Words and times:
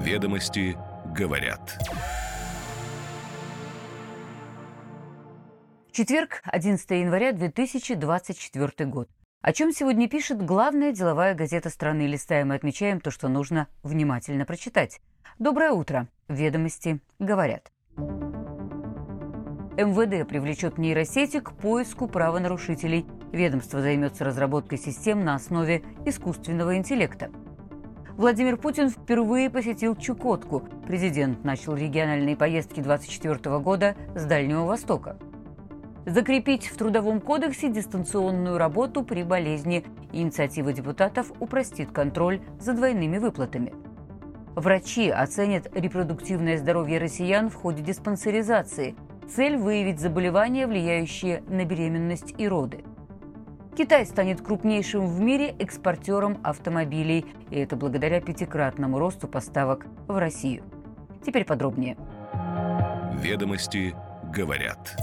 Ведомости 0.00 0.78
говорят. 1.14 1.78
Четверг, 5.92 6.40
11 6.44 6.90
января 6.92 7.32
2024 7.32 8.88
год. 8.88 9.10
О 9.42 9.52
чем 9.52 9.72
сегодня 9.72 10.08
пишет 10.08 10.42
главная 10.42 10.92
деловая 10.92 11.34
газета 11.34 11.68
страны. 11.68 12.06
Листаем 12.06 12.50
и 12.50 12.56
отмечаем 12.56 12.98
то, 13.02 13.10
что 13.10 13.28
нужно 13.28 13.68
внимательно 13.82 14.46
прочитать. 14.46 15.02
Доброе 15.38 15.72
утро. 15.72 16.08
Ведомости 16.28 17.00
говорят. 17.18 17.70
МВД 19.76 20.26
привлечет 20.26 20.78
нейросети 20.78 21.40
к 21.40 21.52
поиску 21.52 22.08
правонарушителей. 22.08 23.04
Ведомство 23.32 23.82
займется 23.82 24.24
разработкой 24.24 24.78
систем 24.78 25.26
на 25.26 25.34
основе 25.34 25.82
искусственного 26.06 26.78
интеллекта. 26.78 27.30
Владимир 28.20 28.58
Путин 28.58 28.90
впервые 28.90 29.48
посетил 29.48 29.96
Чукотку. 29.96 30.68
Президент 30.86 31.42
начал 31.42 31.74
региональные 31.74 32.36
поездки 32.36 32.82
2024 32.82 33.58
года 33.60 33.96
с 34.14 34.26
Дальнего 34.26 34.66
Востока. 34.66 35.16
Закрепить 36.04 36.66
в 36.66 36.76
Трудовом 36.76 37.22
кодексе 37.22 37.70
дистанционную 37.70 38.58
работу 38.58 39.04
при 39.04 39.22
болезни. 39.22 39.86
Инициатива 40.12 40.70
депутатов 40.74 41.32
упростит 41.40 41.92
контроль 41.92 42.42
за 42.58 42.74
двойными 42.74 43.16
выплатами. 43.16 43.72
Врачи 44.54 45.08
оценят 45.08 45.74
репродуктивное 45.74 46.58
здоровье 46.58 46.98
россиян 46.98 47.48
в 47.48 47.54
ходе 47.54 47.82
диспансеризации. 47.82 48.96
Цель– 49.34 49.56
выявить 49.56 49.98
заболевания, 49.98 50.66
влияющие 50.66 51.42
на 51.48 51.64
беременность 51.64 52.34
и 52.36 52.46
роды. 52.46 52.84
Китай 53.76 54.04
станет 54.04 54.40
крупнейшим 54.40 55.06
в 55.06 55.20
мире 55.20 55.54
экспортером 55.58 56.38
автомобилей, 56.42 57.24
и 57.50 57.56
это 57.56 57.76
благодаря 57.76 58.20
пятикратному 58.20 58.98
росту 58.98 59.28
поставок 59.28 59.86
в 60.06 60.18
Россию. 60.18 60.64
Теперь 61.24 61.44
подробнее. 61.44 61.96
Ведомости 63.14 63.94
говорят. 64.34 64.96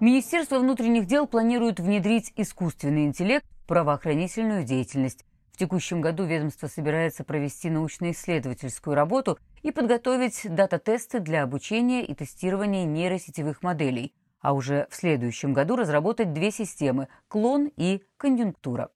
Министерство 0.00 0.58
внутренних 0.58 1.06
дел 1.06 1.26
планирует 1.26 1.80
внедрить 1.80 2.32
искусственный 2.36 3.06
интеллект 3.06 3.46
в 3.62 3.66
правоохранительную 3.66 4.64
деятельность. 4.64 5.24
В 5.52 5.56
текущем 5.58 6.02
году 6.02 6.24
ведомство 6.24 6.66
собирается 6.66 7.24
провести 7.24 7.70
научно-исследовательскую 7.70 8.94
работу 8.94 9.38
и 9.62 9.72
подготовить 9.72 10.42
дата-тесты 10.44 11.20
для 11.20 11.42
обучения 11.42 12.04
и 12.04 12.14
тестирования 12.14 12.84
нейросетевых 12.84 13.62
моделей, 13.62 14.12
а 14.40 14.52
уже 14.52 14.86
в 14.90 14.96
следующем 14.96 15.52
году 15.52 15.76
разработать 15.76 16.32
две 16.32 16.50
системы– 16.50 17.08
клон 17.28 17.70
и 17.76 18.02
конъюнктура. 18.16 18.90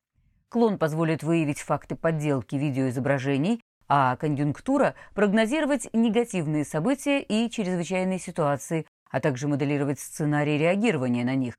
Клон 0.48 0.78
позволит 0.78 1.22
выявить 1.22 1.60
факты 1.60 1.96
подделки 1.96 2.56
видеоизображений, 2.56 3.62
а 3.88 4.16
конъюнктура– 4.16 4.94
прогнозировать 5.14 5.88
негативные 5.92 6.64
события 6.64 7.20
и 7.20 7.50
чрезвычайные 7.50 8.18
ситуации, 8.18 8.86
а 9.10 9.20
также 9.20 9.48
моделировать 9.48 10.00
сценарий 10.00 10.58
реагирования 10.58 11.24
на 11.24 11.34
них. 11.34 11.54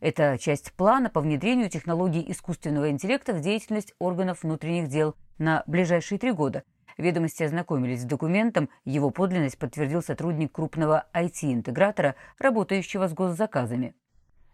Это 0.00 0.36
часть 0.38 0.72
плана 0.72 1.10
по 1.10 1.20
внедрению 1.20 1.70
технологий 1.70 2.24
искусственного 2.30 2.90
интеллекта 2.90 3.32
в 3.32 3.40
деятельность 3.40 3.94
органов 4.00 4.42
внутренних 4.42 4.88
дел 4.88 5.14
на 5.38 5.62
ближайшие 5.66 6.18
три 6.18 6.32
года. 6.32 6.64
Ведомости 6.98 7.42
ознакомились 7.42 8.02
с 8.02 8.04
документом, 8.04 8.68
его 8.84 9.10
подлинность 9.10 9.58
подтвердил 9.58 10.02
сотрудник 10.02 10.52
крупного 10.52 11.06
IT-интегратора, 11.14 12.14
работающего 12.38 13.08
с 13.08 13.12
госзаказами. 13.12 13.94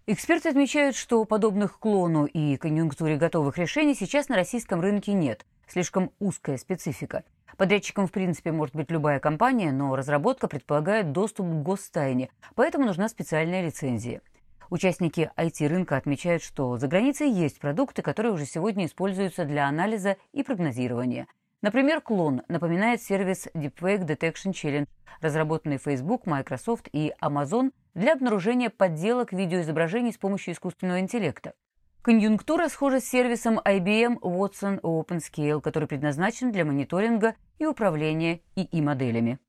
Эксперты 0.06 0.48
отмечают, 0.48 0.97
что 0.97 1.25
подобных 1.27 1.78
клону 1.78 2.25
и 2.25 2.56
конъюнктуре 2.56 3.17
готовых 3.17 3.58
решений 3.58 3.95
сейчас 3.95 4.28
на 4.28 4.36
российском 4.36 4.80
рынке 4.80 5.12
нет. 5.12 5.45
Слишком 5.67 6.12
узкая 6.19 6.56
специфика. 6.56 7.25
Подрядчиком, 7.58 8.06
в 8.06 8.12
принципе, 8.12 8.52
может 8.52 8.75
быть 8.75 8.91
любая 8.91 9.20
компания, 9.20 9.70
но 9.70 9.95
разработка 9.97 10.48
предполагает 10.48 11.12
доступ 11.12 11.47
к 11.47 11.63
гостайне, 11.63 12.30
поэтому 12.55 12.86
нужна 12.86 13.08
специальная 13.08 13.63
лицензия. 13.63 14.23
Участники 14.70 15.30
IT-рынка 15.36 15.96
отмечают, 15.96 16.42
что 16.42 16.77
за 16.77 16.89
границей 16.89 17.30
есть 17.30 17.58
продукты, 17.58 18.01
которые 18.02 18.33
уже 18.33 18.46
сегодня 18.46 18.86
используются 18.86 19.45
для 19.45 19.67
анализа 19.67 20.17
и 20.33 20.42
прогнозирования. 20.42 21.27
Например, 21.61 22.01
клон 22.01 22.42
напоминает 22.48 23.02
сервис 23.02 23.48
Deepfake 23.52 24.07
Detection 24.07 24.52
Challenge, 24.52 24.86
разработанный 25.20 25.79
Facebook, 25.79 26.24
Microsoft 26.24 26.89
и 26.92 27.13
Amazon 27.20 27.73
для 27.95 28.13
обнаружения 28.13 28.70
подделок 28.70 29.33
видеоизображений 29.33 30.13
с 30.13 30.19
помощью 30.19 30.55
искусственного 30.55 31.01
интеллекта. 31.01 31.55
Конъюнктура 32.02 32.69
схожа 32.69 33.01
с 33.01 33.05
сервисом 33.05 33.58
IBM 33.58 34.20
Watson 34.20 34.80
OpenScale, 34.83 35.61
который 35.61 35.89
предназначен 35.89 36.52
для 36.52 36.64
мониторинга 36.64 37.35
и 37.58 37.67
управления 37.67 38.40
ИИ-моделями. 38.55 39.40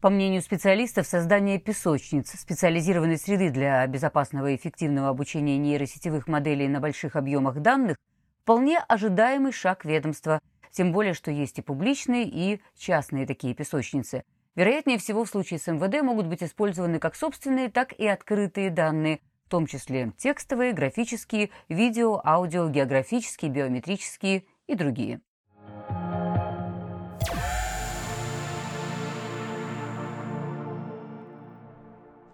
По 0.00 0.10
мнению 0.10 0.42
специалистов, 0.42 1.06
создание 1.06 1.60
песочниц, 1.60 2.30
специализированной 2.38 3.18
среды 3.18 3.50
для 3.50 3.86
безопасного 3.86 4.50
и 4.50 4.56
эффективного 4.56 5.08
обучения 5.08 5.56
нейросетевых 5.58 6.26
моделей 6.26 6.66
на 6.66 6.80
больших 6.80 7.14
объемах 7.14 7.60
данных, 7.60 7.96
вполне 8.42 8.78
ожидаемый 8.78 9.52
шаг 9.52 9.84
ведомства, 9.84 10.40
тем 10.76 10.92
более, 10.92 11.14
что 11.14 11.30
есть 11.30 11.58
и 11.58 11.62
публичные, 11.62 12.24
и 12.24 12.60
частные 12.76 13.26
такие 13.26 13.54
песочницы. 13.54 14.24
Вероятнее 14.54 14.98
всего, 14.98 15.24
в 15.24 15.28
случае 15.28 15.58
с 15.58 15.66
МВД 15.72 16.02
могут 16.02 16.26
быть 16.26 16.42
использованы 16.42 16.98
как 16.98 17.16
собственные, 17.16 17.70
так 17.70 17.94
и 17.94 18.06
открытые 18.06 18.68
данные, 18.70 19.20
в 19.46 19.50
том 19.50 19.66
числе 19.66 20.12
текстовые, 20.18 20.72
графические, 20.72 21.48
видео, 21.70 22.20
аудио, 22.22 22.68
географические, 22.68 23.50
биометрические 23.50 24.44
и 24.66 24.74
другие. 24.74 25.22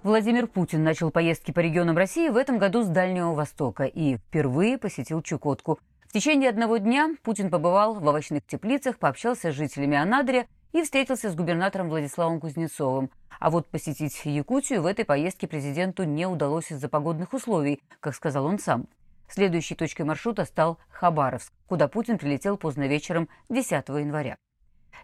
Владимир 0.03 0.49
Путин 0.49 0.83
начал 0.83 1.13
поездки 1.13 1.53
по 1.53 1.61
регионам 1.61 1.97
России 1.97 2.29
в 2.29 2.37
этом 2.37 2.59
году 2.59 2.83
с 2.83 2.89
Дальнего 2.89 3.35
Востока 3.35 3.85
и 3.85 4.17
впервые 4.17 4.79
посетил 4.79 5.23
Чукотку. 5.23 5.79
В 6.13 6.15
течение 6.15 6.51
одного 6.51 6.77
дня 6.77 7.17
Путин 7.23 7.49
побывал 7.49 7.95
в 7.95 8.07
овощных 8.07 8.45
теплицах, 8.47 8.99
пообщался 8.99 9.51
с 9.51 9.55
жителями 9.55 9.97
Анадыря 9.97 10.47
и 10.73 10.83
встретился 10.83 11.31
с 11.31 11.35
губернатором 11.35 11.89
Владиславом 11.89 12.39
Кузнецовым. 12.39 13.09
А 13.41 13.49
вот 13.49 13.67
посетить 13.71 14.21
Якутию 14.27 14.83
в 14.83 14.87
этой 14.87 15.07
поездке 15.07 15.49
президенту 15.49 16.05
не 16.05 16.27
удалось 16.27 16.71
из-за 16.71 16.91
погодных 16.91 17.33
условий, 17.33 17.81
как 18.01 18.15
сказал 18.15 18.45
он 18.45 18.59
сам. 18.59 18.89
Следующей 19.27 19.75
точкой 19.75 20.03
маршрута 20.03 20.45
стал 20.45 20.77
Хабаровск, 20.91 21.51
куда 21.67 21.89
Путин 21.89 22.19
прилетел 22.19 22.59
поздно 22.59 22.87
вечером 22.89 23.31
10 23.49 23.73
января. 23.89 24.37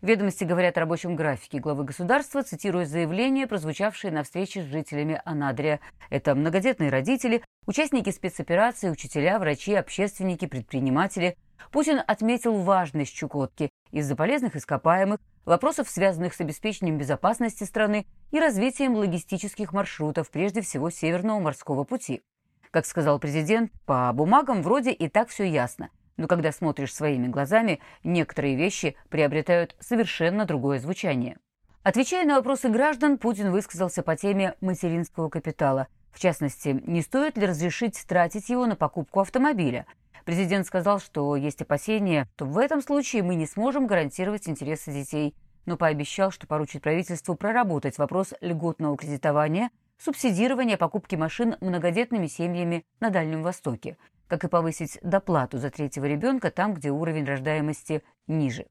Ведомости 0.02 0.44
говорят 0.44 0.76
о 0.76 0.80
рабочем 0.80 1.16
графике 1.16 1.58
главы 1.58 1.84
государства, 1.84 2.42
цитируя 2.42 2.84
заявление, 2.84 3.46
прозвучавшее 3.46 4.12
на 4.12 4.24
встрече 4.24 4.62
с 4.62 4.66
жителями 4.66 5.22
Анадрия. 5.24 5.80
Это 6.10 6.34
многодетные 6.34 6.90
родители, 6.90 7.42
участники 7.68 8.10
спецоперации, 8.10 8.88
учителя, 8.88 9.38
врачи, 9.38 9.74
общественники, 9.74 10.46
предприниматели. 10.46 11.36
Путин 11.70 12.00
отметил 12.04 12.54
важность 12.54 13.14
Чукотки 13.14 13.70
из-за 13.92 14.16
полезных 14.16 14.56
ископаемых, 14.56 15.20
вопросов, 15.44 15.88
связанных 15.88 16.34
с 16.34 16.40
обеспечением 16.40 16.98
безопасности 16.98 17.64
страны 17.64 18.06
и 18.32 18.40
развитием 18.40 18.94
логистических 18.96 19.72
маршрутов, 19.72 20.30
прежде 20.30 20.62
всего 20.62 20.88
Северного 20.88 21.40
морского 21.40 21.84
пути. 21.84 22.22
Как 22.70 22.86
сказал 22.86 23.18
президент, 23.18 23.70
по 23.84 24.10
бумагам 24.12 24.62
вроде 24.62 24.90
и 24.90 25.08
так 25.08 25.28
все 25.28 25.44
ясно 25.44 25.90
но 26.18 26.26
когда 26.26 26.52
смотришь 26.52 26.92
своими 26.92 27.28
глазами, 27.28 27.80
некоторые 28.04 28.56
вещи 28.56 28.96
приобретают 29.08 29.74
совершенно 29.80 30.44
другое 30.44 30.80
звучание. 30.80 31.38
Отвечая 31.84 32.26
на 32.26 32.34
вопросы 32.34 32.68
граждан, 32.68 33.16
Путин 33.16 33.50
высказался 33.50 34.02
по 34.02 34.16
теме 34.16 34.54
материнского 34.60 35.30
капитала. 35.30 35.86
В 36.18 36.20
частности, 36.20 36.82
не 36.84 37.00
стоит 37.02 37.38
ли 37.38 37.46
разрешить 37.46 38.04
тратить 38.08 38.48
его 38.48 38.66
на 38.66 38.74
покупку 38.74 39.20
автомобиля. 39.20 39.86
Президент 40.24 40.66
сказал, 40.66 40.98
что 40.98 41.36
есть 41.36 41.62
опасения, 41.62 42.26
что 42.34 42.44
в 42.44 42.58
этом 42.58 42.82
случае 42.82 43.22
мы 43.22 43.36
не 43.36 43.46
сможем 43.46 43.86
гарантировать 43.86 44.48
интересы 44.48 44.92
детей, 44.92 45.32
но 45.64 45.76
пообещал, 45.76 46.32
что 46.32 46.48
поручит 46.48 46.82
правительству 46.82 47.36
проработать 47.36 47.98
вопрос 47.98 48.34
льготного 48.40 48.96
кредитования, 48.96 49.70
субсидирования 49.96 50.76
покупки 50.76 51.14
машин 51.14 51.54
многодетными 51.60 52.26
семьями 52.26 52.84
на 52.98 53.10
Дальнем 53.10 53.44
Востоке– 53.44 53.96
как 54.26 54.42
и 54.42 54.48
повысить 54.48 54.98
доплату 55.02 55.58
за 55.58 55.70
третьего 55.70 56.04
ребенка 56.04 56.50
там, 56.50 56.74
где 56.74 56.90
уровень 56.90 57.24
рождаемости 57.26 58.02
ниже. 58.26 58.66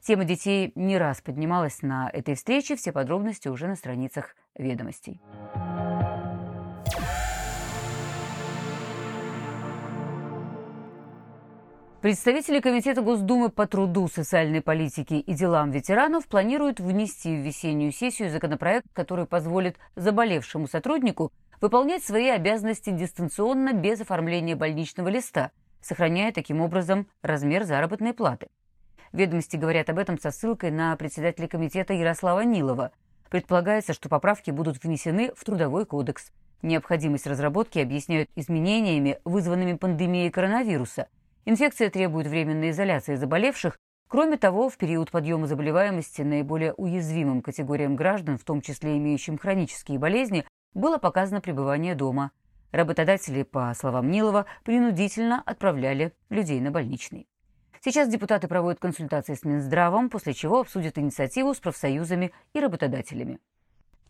Тема 0.00 0.24
детей 0.24 0.72
не 0.74 0.96
раз 0.96 1.20
поднималась 1.20 1.82
на 1.82 2.08
этой 2.10 2.34
встрече, 2.34 2.76
все 2.76 2.92
подробности 2.92 3.48
уже 3.48 3.68
на 3.68 3.76
страницах 3.76 4.34
ведомостей. 4.56 5.20
Представители 12.00 12.60
Комитета 12.60 13.02
Госдумы 13.02 13.50
по 13.50 13.66
труду, 13.66 14.06
социальной 14.06 14.62
политике 14.62 15.18
и 15.18 15.34
делам 15.34 15.72
ветеранов 15.72 16.28
планируют 16.28 16.78
внести 16.78 17.34
в 17.34 17.40
весеннюю 17.40 17.90
сессию 17.90 18.30
законопроект, 18.30 18.86
который 18.92 19.26
позволит 19.26 19.76
заболевшему 19.96 20.68
сотруднику 20.68 21.32
выполнять 21.60 22.04
свои 22.04 22.28
обязанности 22.28 22.90
дистанционно 22.90 23.72
без 23.72 24.00
оформления 24.00 24.54
больничного 24.54 25.08
листа. 25.08 25.50
сохраняя 25.80 26.30
таким 26.30 26.60
образом 26.60 27.08
размер 27.22 27.64
заработной 27.64 28.12
платы. 28.12 28.46
Ведомости 29.12 29.56
говорят 29.56 29.90
об 29.90 29.98
этом 29.98 30.20
со 30.20 30.30
ссылкой 30.30 30.70
на 30.70 30.94
председателя 30.94 31.48
комитета 31.48 31.94
Ярослава 31.94 32.42
Нилова. 32.42 32.92
Предполагается, 33.28 33.92
что 33.92 34.08
поправки 34.08 34.52
будут 34.52 34.82
внесены 34.84 35.32
в 35.34 35.44
Трудовой 35.44 35.84
кодекс. 35.84 36.30
Необходимость 36.62 37.26
разработки 37.26 37.80
объясняют 37.80 38.30
изменениями, 38.36 39.18
вызванными 39.24 39.74
пандемией 39.74 40.30
коронавируса. 40.30 41.08
Инфекция 41.48 41.88
требует 41.88 42.26
временной 42.26 42.72
изоляции 42.72 43.14
заболевших. 43.14 43.78
Кроме 44.06 44.36
того, 44.36 44.68
в 44.68 44.76
период 44.76 45.10
подъема 45.10 45.46
заболеваемости 45.46 46.20
наиболее 46.20 46.74
уязвимым 46.74 47.40
категориям 47.40 47.96
граждан, 47.96 48.36
в 48.36 48.44
том 48.44 48.60
числе 48.60 48.98
имеющим 48.98 49.38
хронические 49.38 49.98
болезни, 49.98 50.44
было 50.74 50.98
показано 50.98 51.40
пребывание 51.40 51.94
дома. 51.94 52.32
Работодатели, 52.70 53.44
по 53.44 53.72
словам 53.74 54.10
Нилова, 54.10 54.44
принудительно 54.62 55.42
отправляли 55.46 56.12
людей 56.28 56.60
на 56.60 56.70
больничный. 56.70 57.26
Сейчас 57.80 58.10
депутаты 58.10 58.46
проводят 58.46 58.78
консультации 58.78 59.32
с 59.32 59.42
Минздравом, 59.42 60.10
после 60.10 60.34
чего 60.34 60.60
обсудят 60.60 60.98
инициативу 60.98 61.54
с 61.54 61.60
профсоюзами 61.60 62.30
и 62.52 62.60
работодателями. 62.60 63.38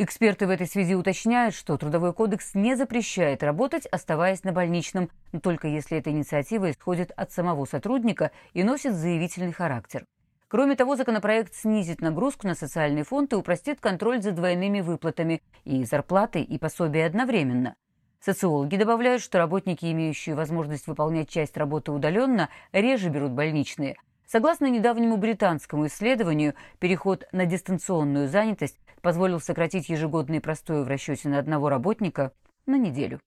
Эксперты 0.00 0.47
в 0.47 0.50
этой 0.50 0.69
связи 0.69 0.95
уточняют, 0.95 1.56
что 1.56 1.77
Трудовой 1.77 2.12
кодекс 2.12 2.55
не 2.55 2.77
запрещает 2.77 3.43
работать, 3.43 3.85
оставаясь 3.87 4.45
на 4.45 4.53
больничном, 4.53 5.11
только 5.43 5.67
если 5.67 5.99
эта 5.99 6.11
инициатива 6.11 6.71
исходит 6.71 7.11
от 7.17 7.33
самого 7.33 7.65
сотрудника 7.65 8.31
и 8.53 8.62
носит 8.62 8.95
заявительный 8.95 9.53
характер. 9.53 10.06
Кроме 10.47 10.77
того, 10.77 10.95
законопроект 10.95 11.53
снизит 11.53 12.00
нагрузку 12.00 12.47
на 12.47 12.55
социальный 12.55 13.03
фонд 13.03 13.33
и 13.33 13.37
упростит 13.37 13.81
контроль 13.81 14.23
за 14.23 14.31
двойными 14.31 14.83
выплатами 14.83 15.43
и 15.65 15.85
зарплатой, 15.85 16.44
и 16.44 16.59
пособия 16.59 17.06
одновременно– 17.06 17.75
Социологи 18.21 18.75
добавляют, 18.77 19.23
что 19.23 19.39
работники, 19.39 19.87
имеющие 19.87 20.35
возможность 20.35 20.89
выполнять 20.89 21.29
часть 21.29 21.56
работы 21.56 21.93
удаленно, 21.93 22.49
реже 22.73 23.11
берут 23.11 23.31
больничные. 23.31 23.97
Согласно 24.31 24.67
недавнему 24.67 25.17
британскому 25.17 25.87
исследованию, 25.87 26.53
переход 26.81 27.25
на 27.33 27.47
дистанционную 27.47 28.29
занятость 28.29 28.79
позволил 29.01 29.41
сократить 29.41 29.89
ежегодный 29.89 30.43
простой 30.43 30.85
в 30.85 30.89
расчете 30.89 31.31
на 31.31 31.39
одного 31.39 31.71
работника 31.71 32.33
на 32.67 32.77
неделю. 32.77 33.21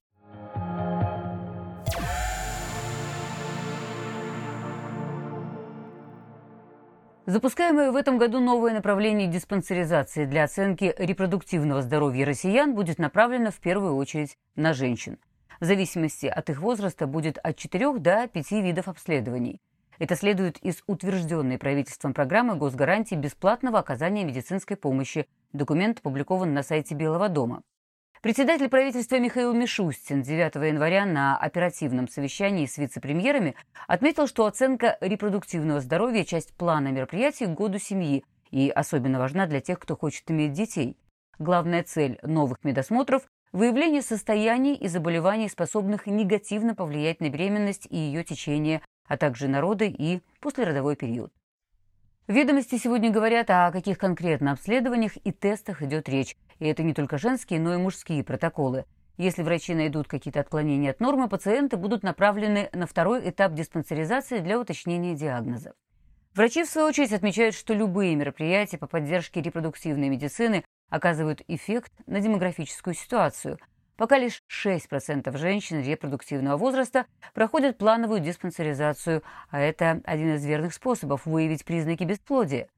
Запускаемое 7.26 7.92
в 7.92 7.96
этом 7.96 8.20
году 8.20 8.40
новое 8.40 8.72
направление 8.72 9.28
диспансеризации 9.28 10.26
для 10.26 10.44
оценки 10.44 10.94
репродуктивного 11.00 11.82
здоровья 11.82 12.28
россиян 12.28 12.76
будет 12.76 13.00
направлено 13.00 13.50
в 13.50 13.60
первую 13.60 13.96
очередь 13.96 14.38
на 14.56 14.74
женщин. 14.74 15.18
В 15.60 15.66
зависимости 15.66 16.28
от 16.28 16.52
их 16.52 16.60
возраста 16.62 17.08
будет 17.08 17.40
от 17.40 17.58
4 17.58 17.98
до 17.98 18.28
5 18.28 18.52
видов 18.52 18.88
обследований. 18.88 19.60
Это 20.02 20.16
следует 20.16 20.58
из 20.64 20.82
утвержденной 20.88 21.60
правительством 21.60 22.16
программы 22.16 22.56
госгарантии 22.56 23.14
бесплатного 23.14 23.78
оказания 23.78 24.24
медицинской 24.24 24.76
помощи. 24.76 25.28
Документ 25.54 26.00
опубликован 26.00 26.56
на 26.56 26.64
сайте 26.64 26.96
Белого 26.96 27.30
дома. 27.30 27.62
Председатель 28.24 28.68
правительства 28.68 29.20
Михаил 29.20 29.54
Мишустин 29.54 30.24
9 30.24 30.56
января 30.56 31.06
на 31.06 31.38
оперативном 31.38 32.08
совещании 32.08 32.66
с 32.66 32.80
вице-премьерами 32.80 33.54
отметил, 33.86 34.26
что 34.26 34.48
оценка 34.48 34.98
репродуктивного 35.02 35.82
здоровья– 35.82 36.24
часть 36.26 36.56
плана 36.56 36.88
мероприятий 36.88 37.46
к 37.46 37.50
году 37.50 37.78
семьи 37.78 38.26
и 38.50 38.72
особенно 38.72 39.20
важна 39.20 39.46
для 39.46 39.62
тех, 39.62 39.78
кто 39.78 39.96
хочет 39.96 40.24
иметь 40.32 40.54
детей. 40.54 40.98
Главная 41.38 41.84
цель 41.84 42.18
новых 42.24 42.64
медосмотров– 42.64 43.28
выявление 43.52 44.02
состояний 44.02 44.74
и 44.74 44.88
заболеваний, 44.88 45.48
способных 45.48 46.08
негативно 46.08 46.74
повлиять 46.74 47.20
на 47.20 47.30
беременность 47.30 47.86
и 47.88 47.98
ее 47.98 48.24
течение, 48.24 48.82
а 49.08 49.18
также 49.18 49.48
на 49.48 49.62
роды 49.62 49.88
и 49.88 50.22
послеродовой 50.40 50.96
период. 50.96 51.32
Ведомости 52.28 52.78
сегодня 52.78 53.12
говорят, 53.12 53.50
о 53.50 53.72
каких 53.72 53.98
конкретно 53.98 54.54
обследованиях 54.54 55.14
и 55.24 55.32
тестах 55.32 55.82
идет 55.82 56.08
речь. 56.08 56.38
И 56.60 56.66
это 56.66 56.84
не 56.84 56.94
только 56.94 57.18
женские, 57.18 57.60
но 57.60 57.74
и 57.74 57.78
мужские 57.78 58.24
протоколы. 58.24 58.86
Если 59.18 59.44
врачи 59.44 59.74
найдут 59.74 60.08
какие-то 60.08 60.40
отклонения 60.40 60.92
от 60.92 61.00
нормы, 61.00 61.28
пациенты 61.28 61.78
будут 61.78 62.04
направлены 62.04 62.70
на 62.74 62.88
второй 62.88 63.30
этап 63.30 63.54
диспансеризации 63.54 64.40
для 64.40 64.60
уточнения 64.60 65.14
диагнозов. 65.14 65.74
Врачи, 66.34 66.64
в 66.64 66.70
свою 66.70 66.88
очередь, 66.88 67.12
отмечают, 67.12 67.54
что 67.54 67.74
любые 67.74 68.16
мероприятия 68.16 68.78
по 68.78 68.88
поддержке 68.88 69.42
репродуктивной 69.42 70.08
медицины 70.08 70.64
оказывают 70.90 71.42
эффект 71.48 71.92
на 72.08 72.22
демографическую 72.22 72.94
ситуацию. 72.94 73.58
Пока 73.98 74.18
лишь 74.18 74.42
6% 74.50 75.38
женщин 75.38 75.82
репродуктивного 75.82 76.58
возраста 76.58 77.06
проходят 77.34 77.78
плановую 77.78 78.20
диспансеризацию, 78.20 79.24
а 79.50 79.60
это 79.60 80.02
один 80.06 80.36
из 80.36 80.46
верных 80.46 80.74
способов 80.74 81.26
выявить 81.26 81.66
признаки 81.66 82.04
бесплодия– 82.04 82.68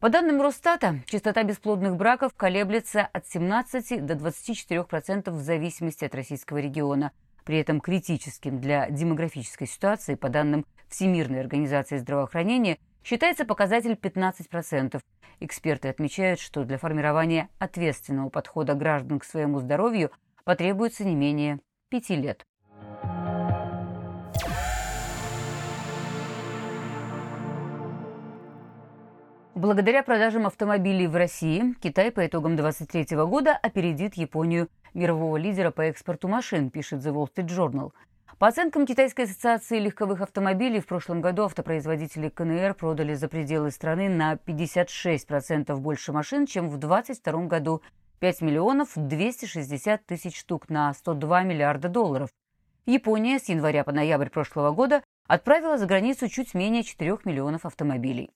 по 0.00 0.10
данным 0.10 0.42
Росстата, 0.42 1.00
частота 1.06 1.44
бесплодных 1.44 1.96
браков 1.96 2.34
колеблется 2.34 3.02
от 3.12 3.26
17 3.26 4.04
до 4.04 4.14
24% 4.14 5.30
в 5.30 5.40
зависимости 5.40 6.04
от 6.04 6.14
российского 6.14 6.58
региона. 6.58 7.12
При 7.44 7.58
этом 7.58 7.80
критическим 7.80 8.60
для 8.60 8.90
демографической 8.90 9.66
ситуации, 9.66 10.14
по 10.14 10.28
данным 10.28 10.66
Всемирной 10.88 11.40
организации 11.40 11.98
здравоохранения, 11.98 12.78
считается 13.04 13.44
показатель 13.44 13.92
15%. 13.92 15.00
Эксперты 15.40 15.88
отмечают, 15.88 16.40
что 16.40 16.64
для 16.64 16.78
формирования 16.78 17.48
ответственного 17.58 18.30
подхода 18.30 18.74
граждан 18.74 19.18
к 19.20 19.24
своему 19.24 19.60
здоровью 19.60 20.10
потребуется 20.44 21.04
не 21.04 21.14
менее 21.14 21.60
пяти 21.88 22.16
лет. 22.16 22.46
Благодаря 29.54 30.02
продажам 30.02 30.46
автомобилей 30.46 31.06
в 31.06 31.16
России 31.16 31.74
Китай 31.80 32.10
по 32.10 32.26
итогам 32.26 32.56
2023 32.56 33.16
года 33.24 33.56
опередит 33.56 34.14
Японию, 34.14 34.68
мирового 34.92 35.36
лидера 35.36 35.70
по 35.70 35.82
экспорту 35.82 36.28
машин, 36.28 36.70
пишет 36.70 37.00
The 37.00 37.14
Wall 37.14 37.28
Street 37.34 37.48
Journal. 37.48 37.92
По 38.38 38.48
оценкам 38.48 38.84
Китайской 38.84 39.22
ассоциации 39.22 39.78
легковых 39.78 40.20
автомобилей, 40.20 40.80
в 40.80 40.86
прошлом 40.86 41.20
году 41.20 41.44
автопроизводители 41.44 42.28
КНР 42.28 42.74
продали 42.74 43.14
за 43.14 43.28
пределы 43.28 43.70
страны 43.70 44.08
на 44.08 44.34
56% 44.34 45.74
больше 45.76 46.12
машин, 46.12 46.46
чем 46.46 46.68
в 46.68 46.76
2022 46.76 47.46
году– 47.46 47.80
5 48.24 48.40
миллионов 48.40 48.92
260 48.96 50.06
тысяч 50.06 50.40
штук 50.40 50.70
на 50.70 50.94
102 50.94 51.42
миллиарда 51.42 51.90
долларов. 51.90 52.30
Япония 52.86 53.38
с 53.38 53.50
января 53.50 53.84
по 53.84 53.92
ноябрь 53.92 54.30
прошлого 54.30 54.70
года 54.70 55.02
отправила 55.28 55.76
за 55.76 55.84
границу 55.84 56.30
чуть 56.30 56.54
менее 56.54 56.84
4 56.84 57.18
миллионов 57.26 57.66
автомобилей. 57.66 58.30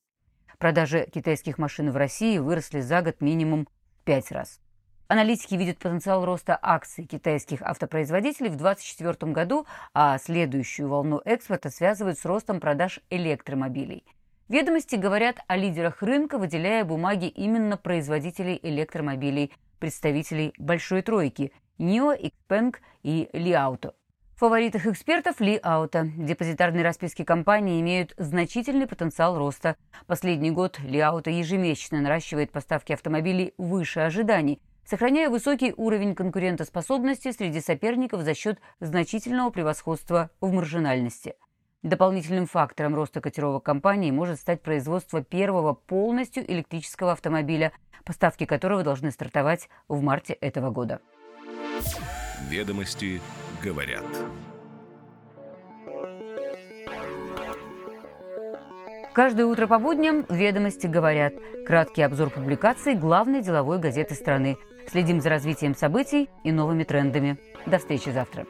Продажи 0.59 1.09
китайских 1.11 1.57
машин 1.57 1.91
в 1.91 1.97
России 1.97 2.37
выросли 2.37 2.83
за 2.83 3.01
год 3.01 3.23
минимум 3.23 3.67
в 3.97 4.05
пять 4.05 4.31
раз. 4.31 4.61
Аналитики 5.07 5.55
видят 5.55 5.79
потенциал 5.79 6.27
роста 6.27 6.59
акций 6.61 7.07
китайских 7.07 7.63
автопроизводителей 7.63 8.51
в 8.51 8.57
2024 8.57 9.33
году, 9.33 9.67
а 9.95 10.19
следующую 10.19 10.91
волну 10.91 11.23
экспорта 11.25 11.71
связывают 11.71 12.19
с 12.19 12.27
ростом 12.27 12.61
продаж 12.61 13.01
электромобилей. 13.09 14.05
Ведомости 14.51 14.97
говорят 14.97 15.39
о 15.47 15.57
лидерах 15.57 16.03
рынка, 16.03 16.37
выделяя 16.37 16.85
бумаги 16.85 17.27
именно 17.27 17.79
производителей 17.79 18.59
электромобилей, 18.63 19.53
представителей 19.79 20.53
«Большой 20.59 21.03
тройки»– 21.03 21.53
NIO, 21.79 22.15
Xpeng 22.21 22.75
и 23.03 23.29
Auto. 23.35 23.93
В 24.39 24.41
фаворитах 24.41 24.87
экспертов 24.87 25.41
Ли 25.41 25.59
Аута. 25.61 26.13
Депозитарные 26.17 26.85
расписки 26.85 27.25
компании 27.25 27.81
имеют 27.81 28.15
значительный 28.19 28.87
потенциал 28.87 29.37
роста. 29.37 29.75
Последний 30.07 30.53
год 30.53 30.79
Ли 30.79 31.01
Аута 31.01 31.31
ежемесячно 31.31 32.01
наращивает 32.01 32.53
поставки 32.53 32.93
автомобилей 32.93 33.53
выше 33.59 33.99
ожиданий, 33.99 34.61
сохраняя 34.85 35.29
высокий 35.29 35.75
уровень 35.77 36.15
конкурентоспособности 36.15 37.33
среди 37.33 37.61
соперников 37.61 38.23
за 38.23 38.35
счет 38.35 38.61
значительного 38.79 39.51
превосходства 39.51 40.31
в 40.41 40.53
маржинальности. 40.53 41.35
Дополнительным 41.83 42.47
фактором 42.47 42.97
роста 42.97 43.21
котировок 43.21 43.63
компании 43.63 44.11
может 44.11 44.41
стать 44.41 44.63
производство 44.63 45.23
первого 45.23 45.75
полностью 45.75 46.51
электрического 46.51 47.13
автомобиля, 47.13 47.73
поставки 48.05 48.47
которого 48.47 48.83
должны 48.83 49.13
стартовать 49.13 49.69
в 49.87 50.03
марте 50.03 50.33
этого 50.33 50.71
года. 50.71 51.01
Ведомости 52.49 53.21
говорят. 53.63 54.05
Каждое 59.15 59.47
утро 59.47 59.67
по 59.67 59.79
будням 59.79 60.27
«Ведомости 60.29 60.87
говорят». 60.87 61.35
Краткий 61.67 62.03
обзор 62.03 62.31
публикаций 62.31 62.95
главной 62.95 63.43
деловой 63.43 63.79
газеты 63.79 64.15
страны. 64.15 64.59
Следим 64.89 65.21
за 65.21 65.29
развитием 65.31 65.75
событий 65.75 66.29
и 66.45 66.53
новыми 66.53 66.85
трендами. 66.85 67.39
До 67.67 67.79
встречи 67.79 68.11
завтра. 68.11 68.47